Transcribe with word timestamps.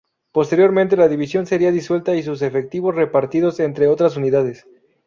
Posteriormente, 0.31 0.97
la 0.97 1.07
división 1.07 1.45
sería 1.45 1.71
disuelta 1.71 2.15
y 2.15 2.23
sus 2.23 2.41
efectivos 2.41 2.95
repartidos 2.95 3.59
entre 3.59 3.85
otras 3.87 4.17
unidades. 4.17 4.65